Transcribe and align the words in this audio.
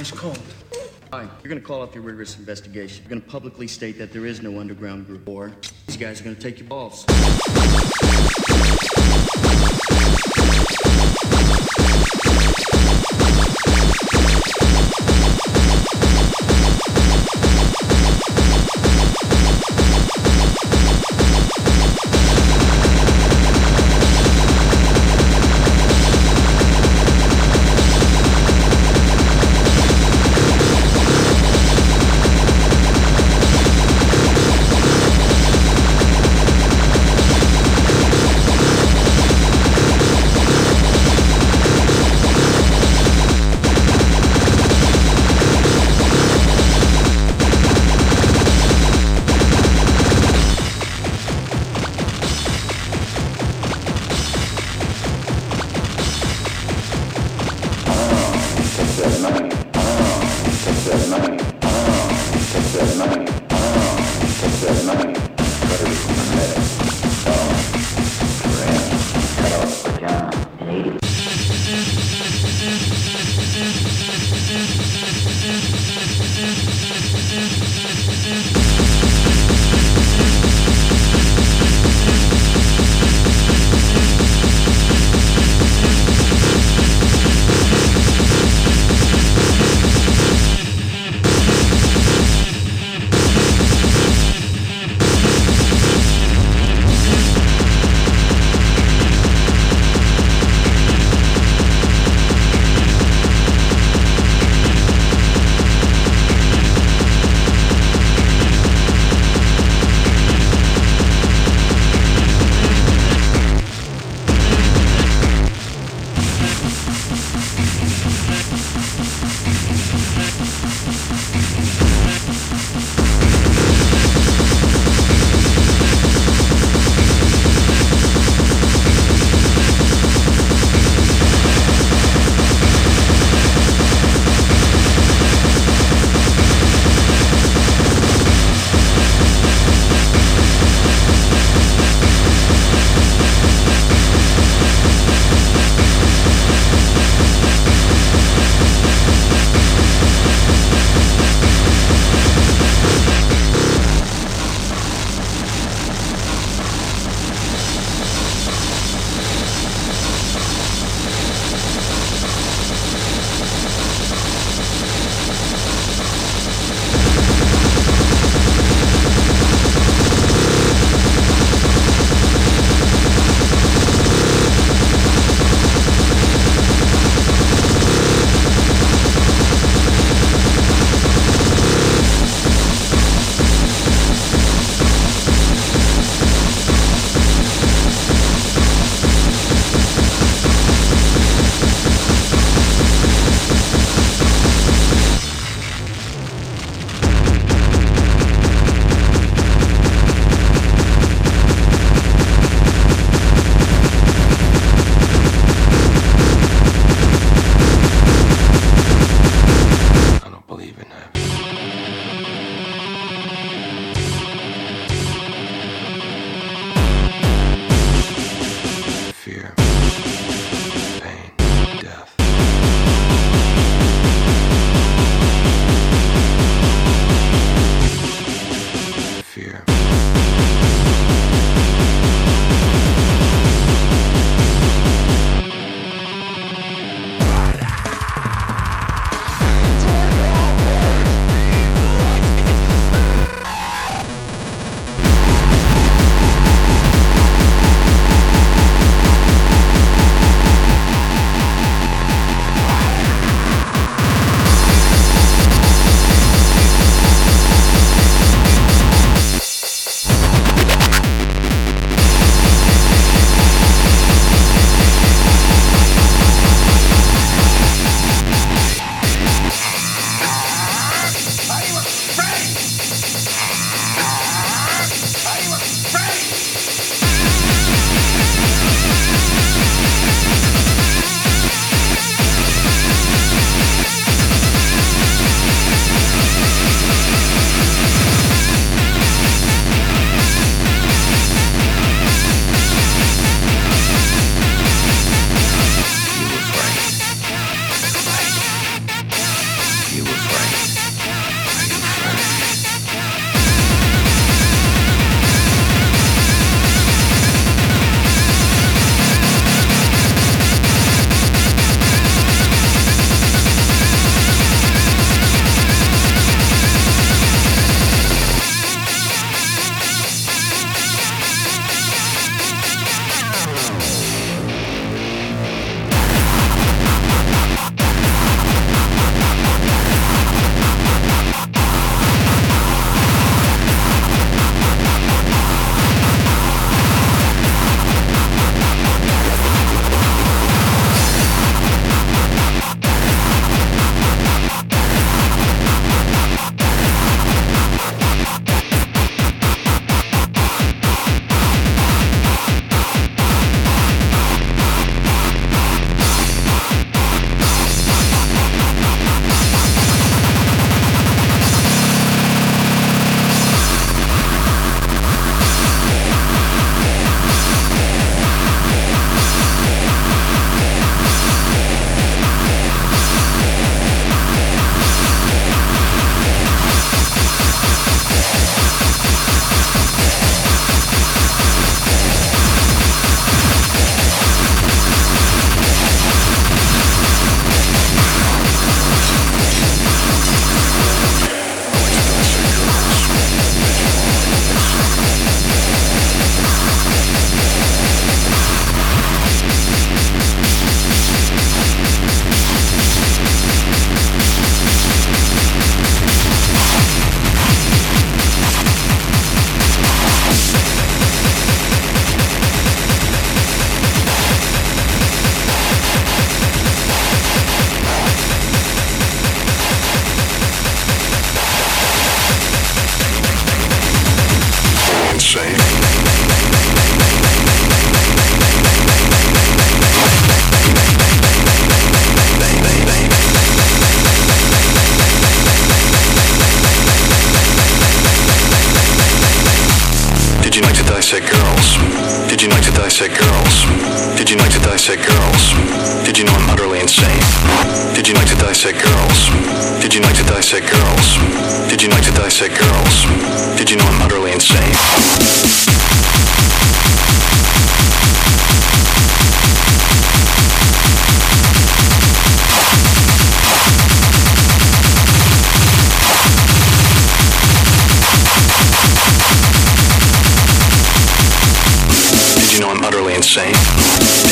ice 0.00 0.10
cold. 0.12 0.40
Hi, 1.12 1.28
you're 1.42 1.50
gonna 1.50 1.60
call 1.60 1.82
off 1.82 1.94
your 1.94 2.02
rigorous 2.02 2.38
investigation. 2.38 3.04
You're 3.04 3.10
gonna 3.10 3.30
publicly 3.30 3.68
state 3.68 3.98
that 3.98 4.14
there 4.14 4.24
is 4.24 4.40
no 4.40 4.58
underground 4.58 5.06
group, 5.06 5.28
or 5.28 5.52
these 5.86 5.98
guys 5.98 6.22
are 6.22 6.24
gonna 6.24 6.36
take 6.36 6.58
your 6.58 6.68
balls. 6.68 7.04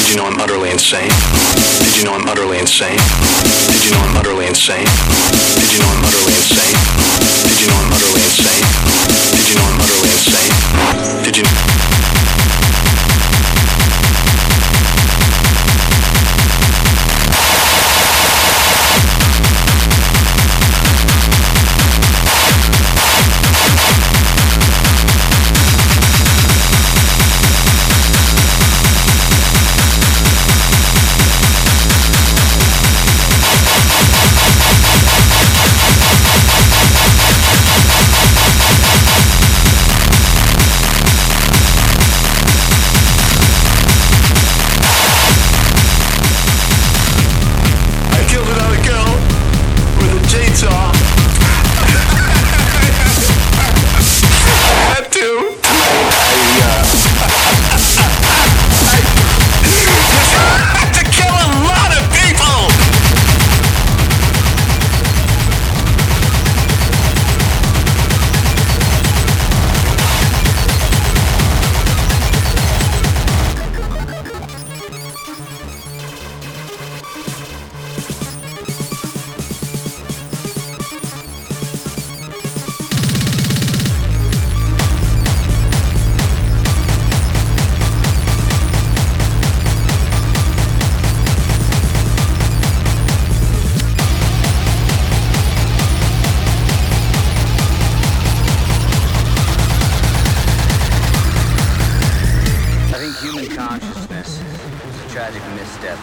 Did 0.08 0.16
you 0.16 0.22
know 0.22 0.31
I'm 0.31 0.40
utterly 0.40 0.70
insane? 0.70 1.10
Did 1.84 1.99
you 1.99 2.05
know 2.05 2.14
I'm 2.14 2.26
utterly 2.26 2.58
insane? 2.58 2.96
Did 2.96 3.84
you 3.84 3.90
know 3.93 4.00
I'm 4.00 4.16
utterly 4.16 4.46
insane? 4.46 4.88
Did 4.88 5.69
you 5.69 5.81
know 5.84 5.93
I'm 5.93 6.02
utterly 6.08 6.32
insane? 6.32 6.72
Did 7.44 7.60
you 7.60 7.69
know 7.69 7.76
I'm 7.76 7.93
utterly 7.93 8.25
insane? 8.25 8.64
Did 9.37 9.44
you 9.52 9.55
know 9.60 9.69
I'm 9.69 9.76
utterly 9.84 10.08
insane? 10.08 10.49
Did 11.28 11.37
you 11.37 11.44
I 11.44 12.78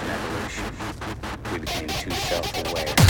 misstep 0.06 0.20
evolution. 0.26 0.66
We 1.52 1.60
became 1.60 1.88
too 1.88 2.12
self-aware. 2.12 3.05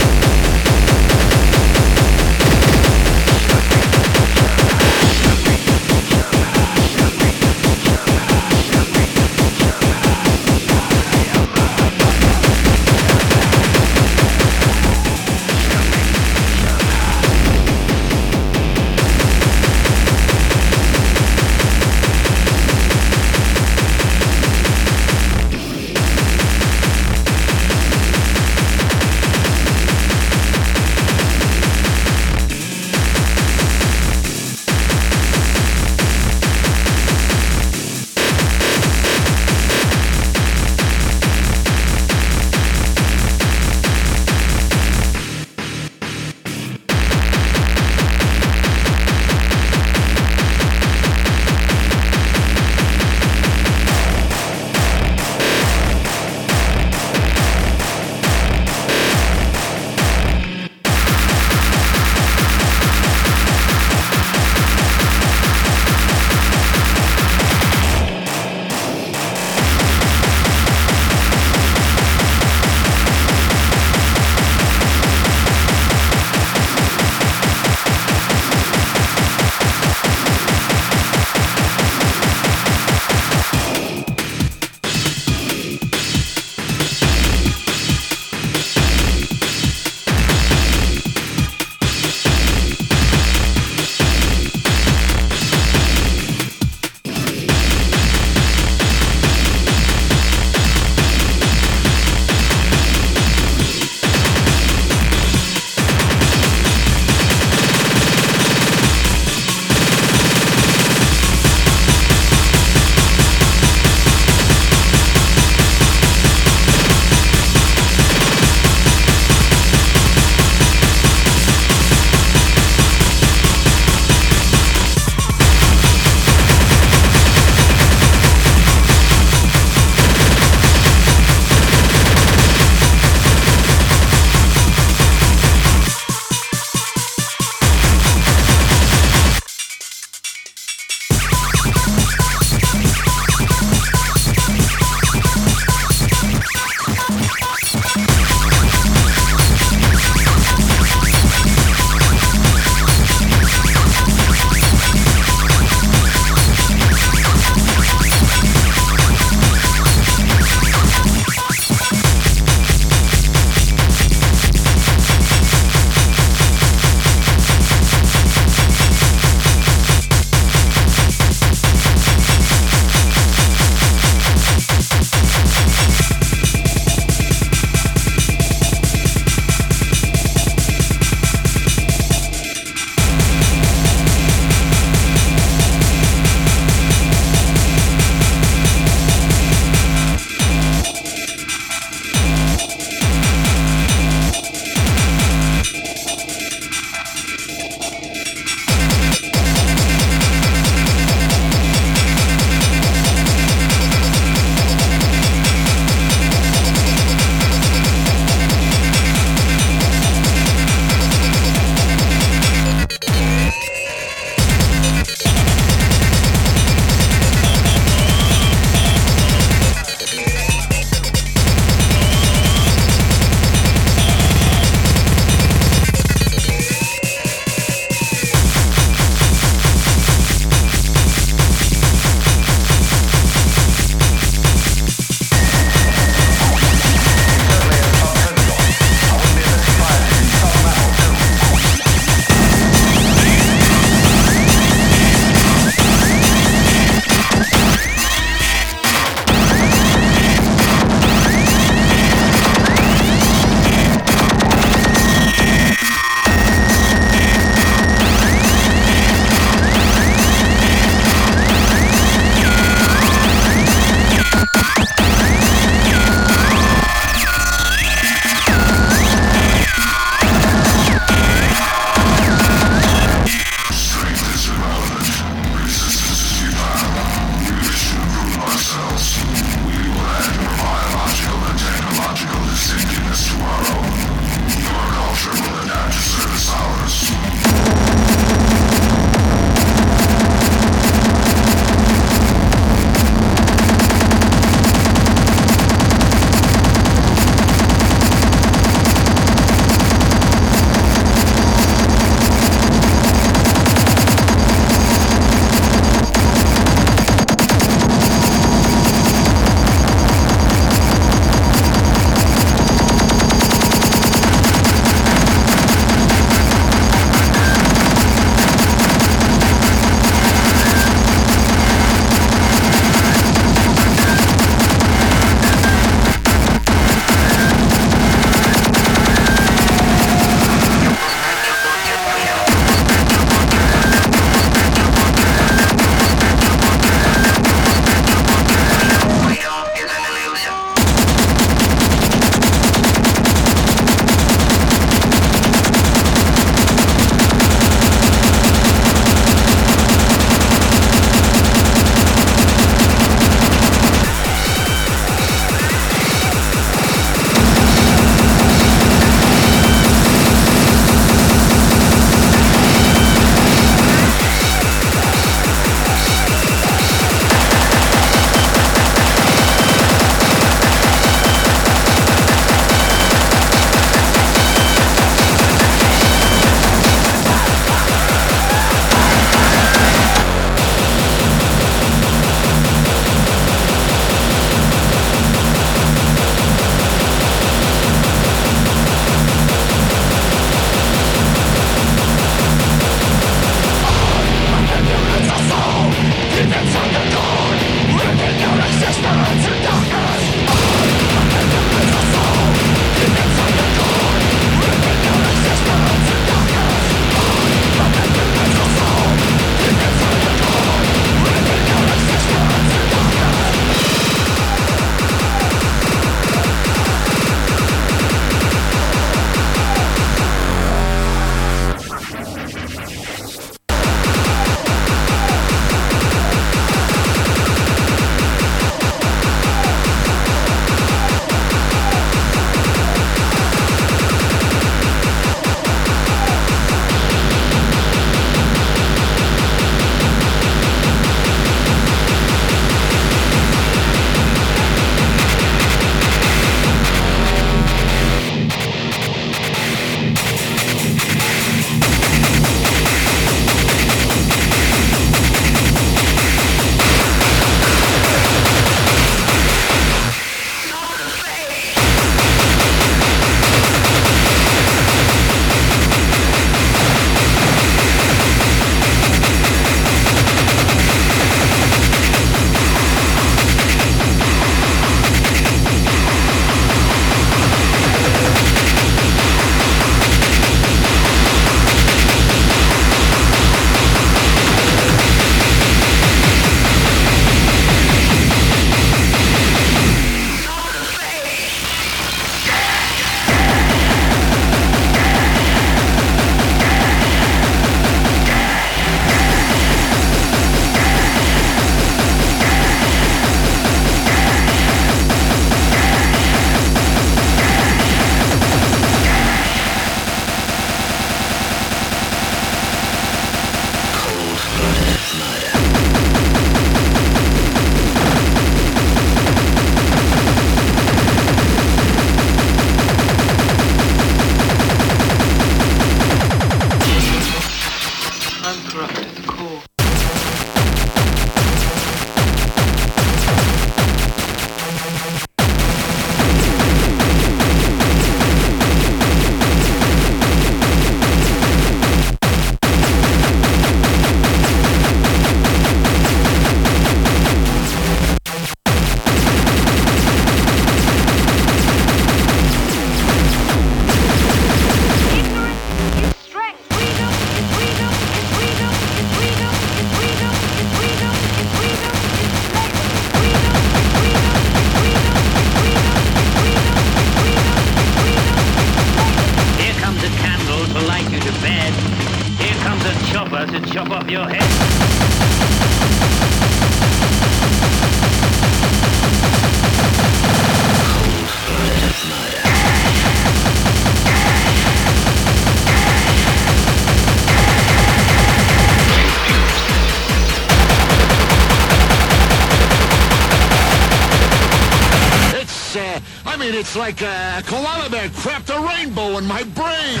Like 596.74 597.02
a 597.02 597.42
koala 597.44 597.90
bear 597.90 598.08
crapped 598.08 598.48
a 598.48 598.58
rainbow 598.66 599.18
in 599.18 599.26
my 599.26 599.42
brain. 599.42 600.00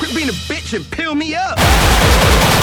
Quit 0.00 0.16
being 0.16 0.28
a 0.28 0.32
bitch 0.32 0.74
and 0.74 0.90
peel 0.90 1.14
me 1.14 1.36
up. 1.36 2.53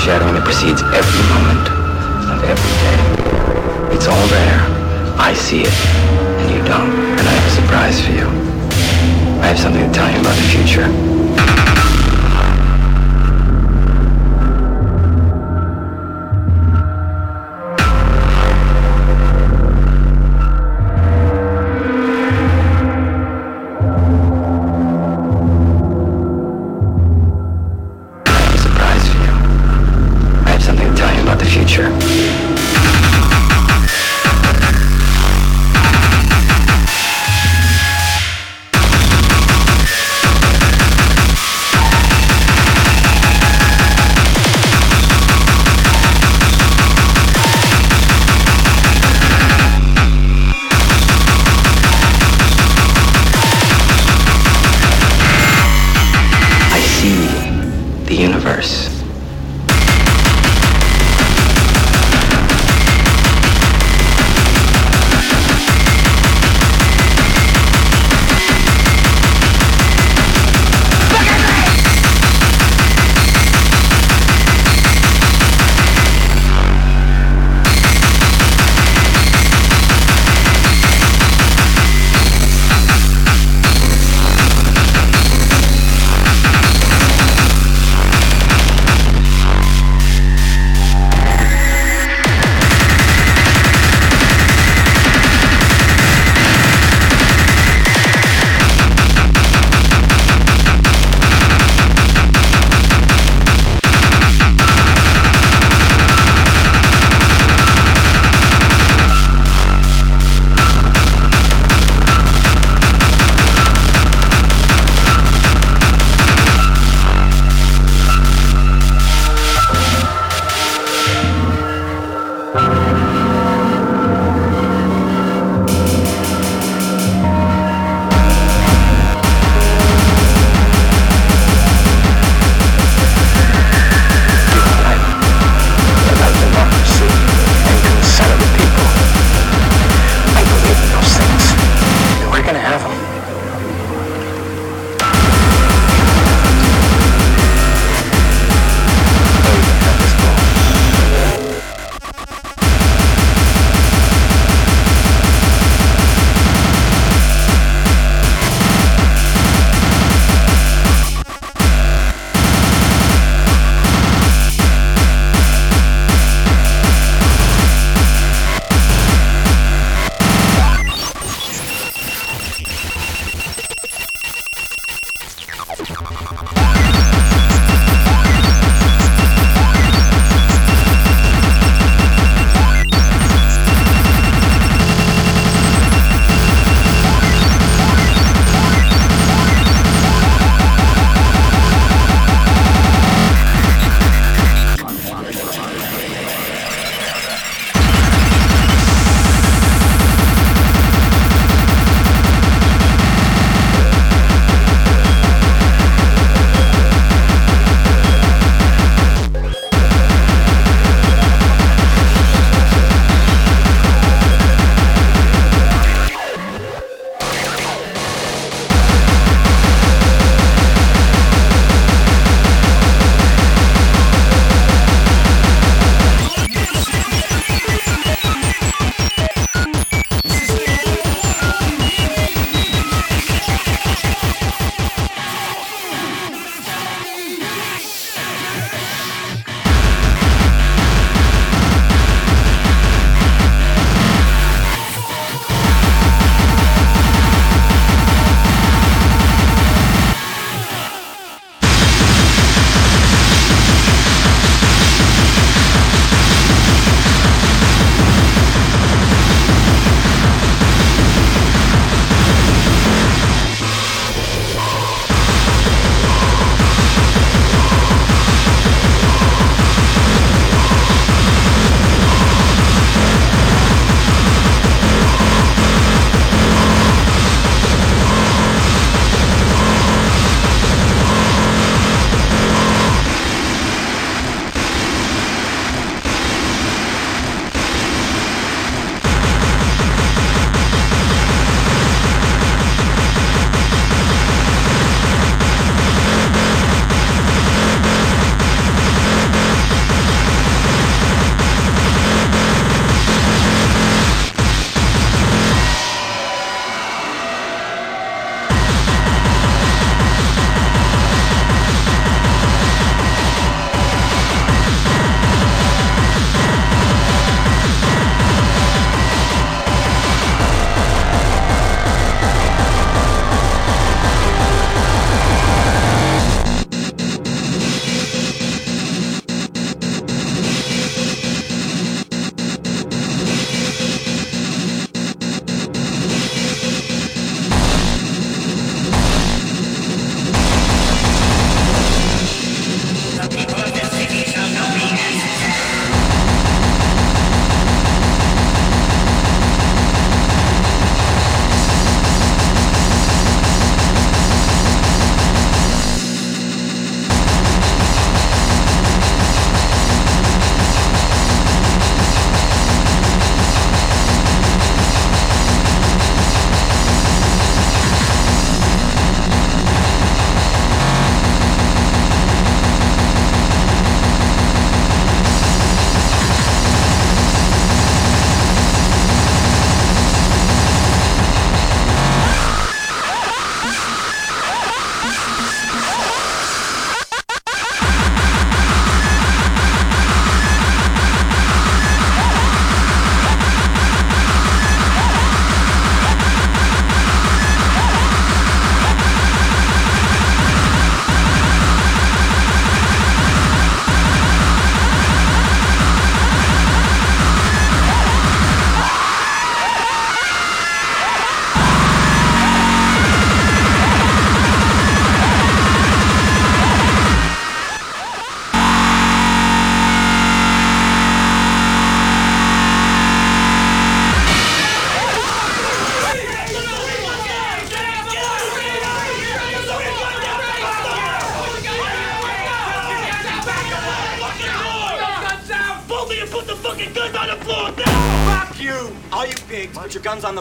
Foreshadowing 0.00 0.32
that 0.32 0.44
precedes 0.44 0.80
every 0.96 1.24
moment 1.28 1.68
of 2.32 2.40
every 2.48 2.74
day. 2.80 3.94
It's 3.94 4.08
all 4.08 4.26
there. 4.32 4.60
I 5.20 5.34
see 5.34 5.60
it, 5.60 5.76
and 6.40 6.48
you 6.56 6.64
don't. 6.64 6.88
And 6.88 7.28
I 7.28 7.32
have 7.36 7.46
a 7.46 7.54
surprise 7.60 8.00
for 8.00 8.12
you. 8.12 8.26
I 9.42 9.52
have 9.52 9.58
something 9.58 9.86
to 9.86 9.92
tell 9.92 10.10
you 10.10 10.20
about 10.20 10.36
the 10.36 10.48
future. 10.48 11.09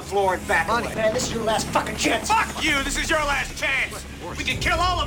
Floor 0.10 0.34
and 0.34 0.47
back 0.47 0.68
away. 0.68 0.93
Man, 0.95 1.14
this 1.14 1.28
is 1.28 1.34
your 1.34 1.43
last 1.43 1.68
fucking 1.68 1.95
chance. 1.95 2.30
Fuck 2.30 2.64
you! 2.64 2.82
This 2.84 2.97
is 2.97 3.10
your 3.10 3.20
last 3.20 3.55
chance! 3.57 4.03
We 4.38 4.43
can 4.43 4.60
kill 4.60 4.80
all 4.80 4.99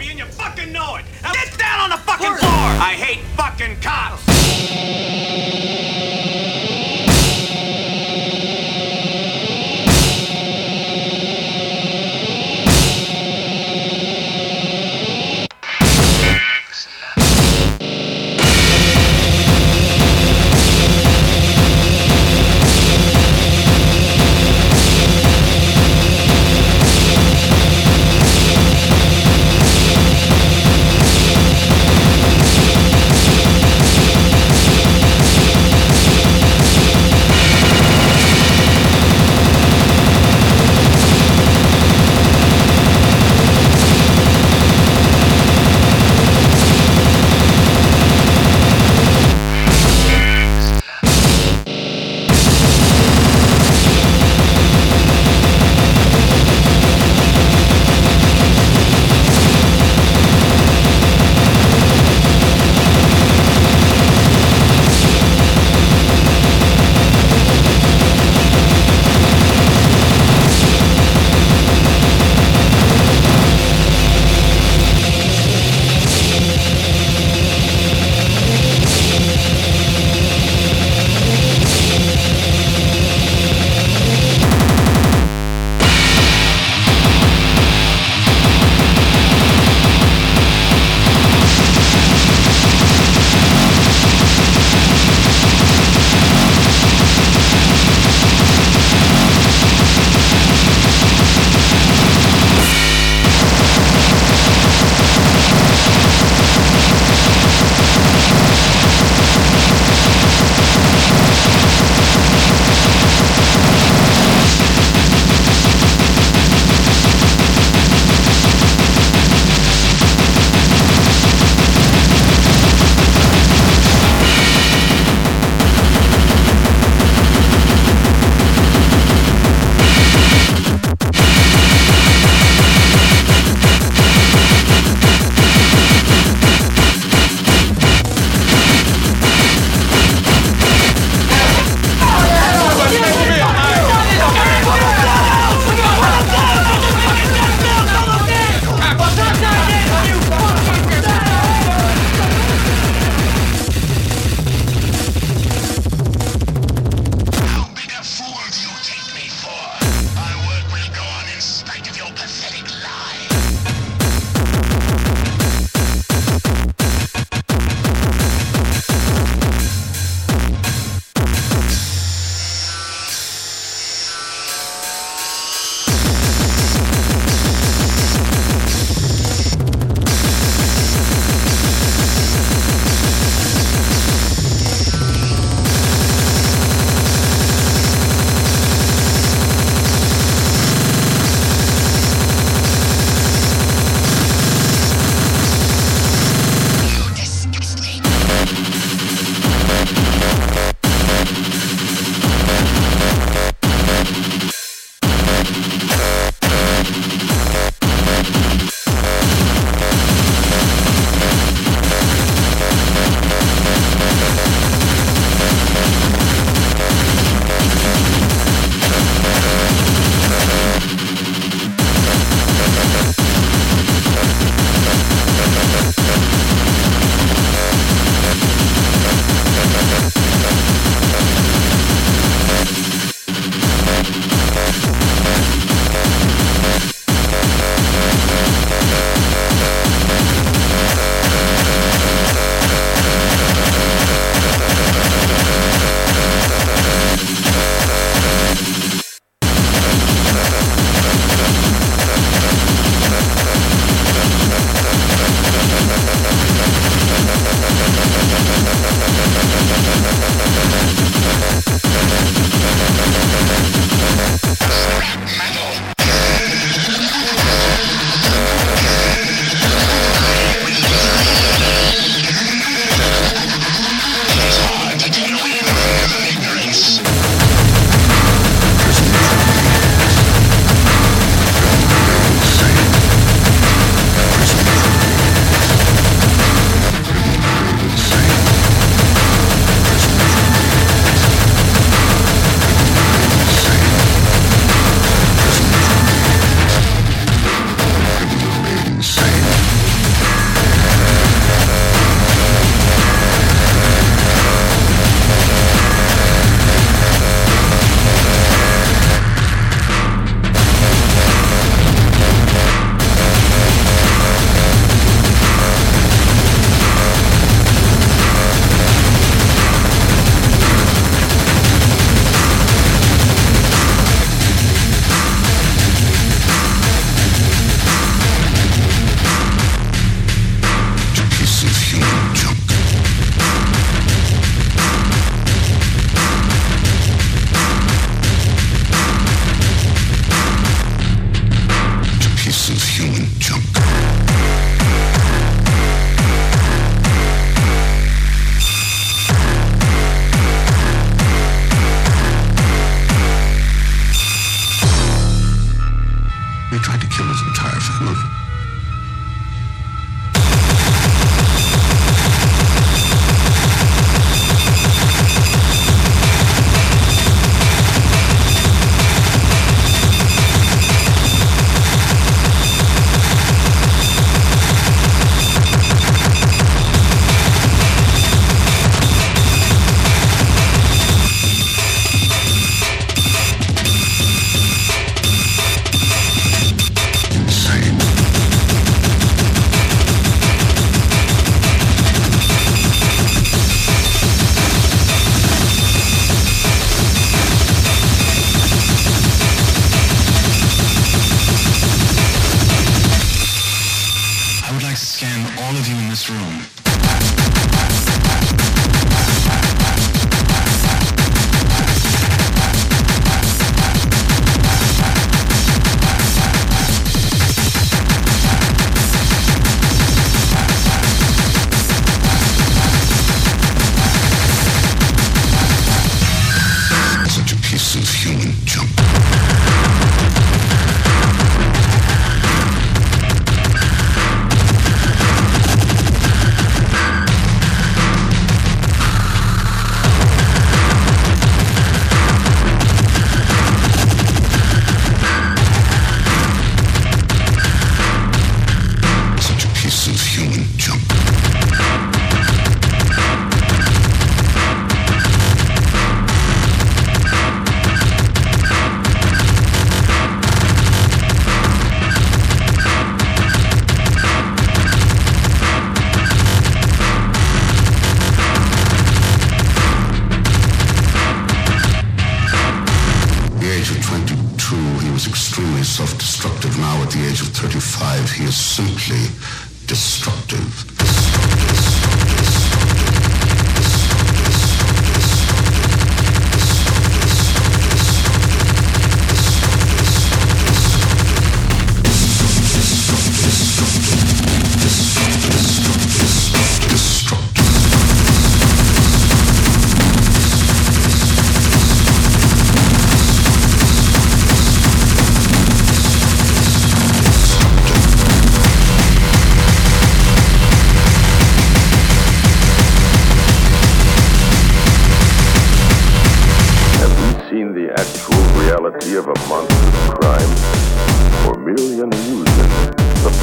understand 405.23 405.61
all 405.61 405.77
of 405.77 405.87
you 405.87 405.97
in 405.97 406.09
this 406.09 406.29
room 406.29 406.82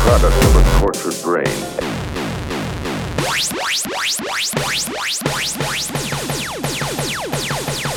product 0.09 0.43
of 0.43 0.55
a 0.55 0.79
tortured 0.79 1.23
brain. 1.23 1.45
Thank 7.61 7.88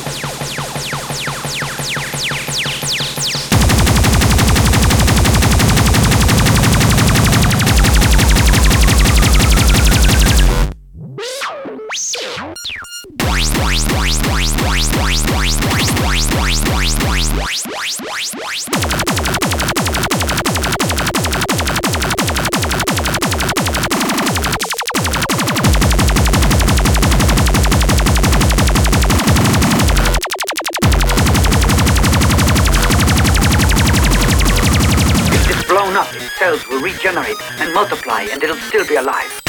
generate 37.03 37.35
and 37.59 37.73
multiply 37.73 38.21
and 38.31 38.41
it'll 38.41 38.55
still 38.55 38.87
be 38.87 38.95
alive. 38.95 39.42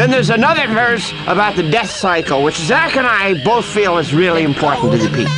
Then 0.00 0.10
there's 0.10 0.30
another 0.30 0.66
verse 0.66 1.12
about 1.26 1.56
the 1.56 1.70
death 1.70 1.90
cycle, 1.90 2.42
which 2.42 2.56
Zach 2.56 2.96
and 2.96 3.06
I 3.06 3.44
both 3.44 3.66
feel 3.66 3.98
is 3.98 4.14
really 4.14 4.44
important 4.44 4.92
to 4.92 4.98
repeat. 4.98 5.28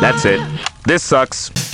That's 0.00 0.24
it. 0.24 0.40
This 0.84 1.02
sucks. 1.02 1.65